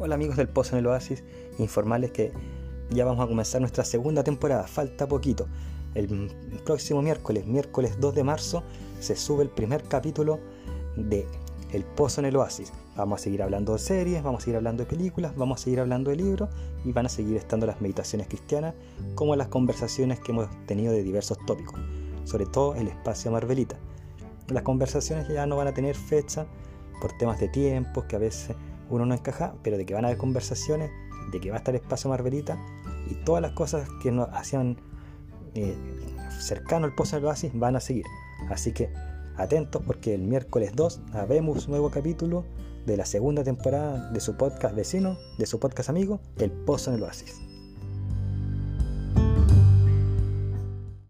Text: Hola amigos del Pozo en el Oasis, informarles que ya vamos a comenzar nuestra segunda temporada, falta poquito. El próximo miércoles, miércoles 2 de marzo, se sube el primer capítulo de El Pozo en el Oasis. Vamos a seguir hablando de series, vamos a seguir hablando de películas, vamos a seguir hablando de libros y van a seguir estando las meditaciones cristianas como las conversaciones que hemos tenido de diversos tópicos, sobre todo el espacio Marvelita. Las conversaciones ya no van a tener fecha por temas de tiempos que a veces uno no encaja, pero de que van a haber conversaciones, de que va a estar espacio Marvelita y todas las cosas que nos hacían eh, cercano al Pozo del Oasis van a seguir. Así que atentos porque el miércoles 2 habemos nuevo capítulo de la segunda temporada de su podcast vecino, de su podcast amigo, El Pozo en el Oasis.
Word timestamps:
Hola 0.00 0.14
amigos 0.14 0.36
del 0.36 0.46
Pozo 0.46 0.76
en 0.76 0.78
el 0.78 0.86
Oasis, 0.86 1.24
informarles 1.58 2.12
que 2.12 2.30
ya 2.90 3.04
vamos 3.04 3.24
a 3.24 3.26
comenzar 3.26 3.60
nuestra 3.60 3.84
segunda 3.84 4.22
temporada, 4.22 4.68
falta 4.68 5.08
poquito. 5.08 5.48
El 5.96 6.30
próximo 6.64 7.02
miércoles, 7.02 7.46
miércoles 7.46 7.98
2 7.98 8.14
de 8.14 8.22
marzo, 8.22 8.62
se 9.00 9.16
sube 9.16 9.42
el 9.42 9.48
primer 9.50 9.82
capítulo 9.82 10.38
de 10.94 11.26
El 11.72 11.82
Pozo 11.82 12.20
en 12.20 12.26
el 12.26 12.36
Oasis. 12.36 12.72
Vamos 12.94 13.20
a 13.20 13.24
seguir 13.24 13.42
hablando 13.42 13.72
de 13.72 13.80
series, 13.80 14.22
vamos 14.22 14.42
a 14.42 14.44
seguir 14.44 14.58
hablando 14.58 14.84
de 14.84 14.88
películas, 14.88 15.34
vamos 15.34 15.60
a 15.60 15.64
seguir 15.64 15.80
hablando 15.80 16.10
de 16.10 16.16
libros 16.16 16.48
y 16.84 16.92
van 16.92 17.06
a 17.06 17.08
seguir 17.08 17.36
estando 17.36 17.66
las 17.66 17.80
meditaciones 17.80 18.28
cristianas 18.28 18.74
como 19.16 19.34
las 19.34 19.48
conversaciones 19.48 20.20
que 20.20 20.30
hemos 20.30 20.46
tenido 20.66 20.92
de 20.92 21.02
diversos 21.02 21.38
tópicos, 21.44 21.74
sobre 22.22 22.46
todo 22.46 22.76
el 22.76 22.86
espacio 22.86 23.32
Marvelita. 23.32 23.74
Las 24.46 24.62
conversaciones 24.62 25.26
ya 25.26 25.44
no 25.46 25.56
van 25.56 25.66
a 25.66 25.74
tener 25.74 25.96
fecha 25.96 26.46
por 27.00 27.18
temas 27.18 27.40
de 27.40 27.48
tiempos 27.48 28.04
que 28.04 28.14
a 28.14 28.20
veces 28.20 28.54
uno 28.90 29.06
no 29.06 29.14
encaja, 29.14 29.54
pero 29.62 29.76
de 29.76 29.86
que 29.86 29.94
van 29.94 30.04
a 30.04 30.08
haber 30.08 30.18
conversaciones, 30.18 30.90
de 31.30 31.40
que 31.40 31.50
va 31.50 31.56
a 31.56 31.58
estar 31.58 31.74
espacio 31.74 32.10
Marvelita 32.10 32.58
y 33.10 33.14
todas 33.24 33.42
las 33.42 33.52
cosas 33.52 33.88
que 34.02 34.10
nos 34.10 34.28
hacían 34.32 34.78
eh, 35.54 35.74
cercano 36.38 36.86
al 36.86 36.94
Pozo 36.94 37.16
del 37.16 37.26
Oasis 37.26 37.52
van 37.54 37.76
a 37.76 37.80
seguir. 37.80 38.04
Así 38.48 38.72
que 38.72 38.90
atentos 39.36 39.82
porque 39.86 40.14
el 40.14 40.22
miércoles 40.22 40.72
2 40.74 41.00
habemos 41.12 41.68
nuevo 41.68 41.90
capítulo 41.90 42.44
de 42.86 42.96
la 42.96 43.04
segunda 43.04 43.44
temporada 43.44 44.10
de 44.10 44.20
su 44.20 44.36
podcast 44.36 44.74
vecino, 44.74 45.18
de 45.38 45.46
su 45.46 45.60
podcast 45.60 45.90
amigo, 45.90 46.20
El 46.38 46.50
Pozo 46.50 46.90
en 46.90 46.96
el 46.96 47.02
Oasis. 47.02 47.47